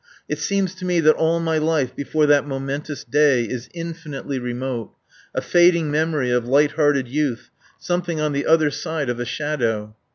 It 0.27 0.39
seems 0.39 0.73
to 0.73 0.83
me 0.85 0.99
that 1.01 1.13
all 1.13 1.39
my 1.39 1.59
life 1.59 1.95
before 1.95 2.25
that 2.25 2.47
momentous 2.47 3.03
day 3.03 3.43
is 3.43 3.69
infinitely 3.71 4.39
remote, 4.39 4.95
a 5.35 5.41
fading 5.41 5.91
memory 5.91 6.31
of 6.31 6.47
light 6.47 6.71
hearted 6.71 7.07
youth, 7.07 7.51
something 7.77 8.19
on 8.19 8.31
the 8.31 8.47
other 8.47 8.71
side 8.71 9.09
of 9.11 9.19
a 9.19 9.25
shadow. 9.25 9.95